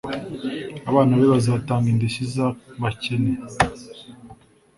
[0.89, 3.31] abana be bazatanga indishyi z'abakene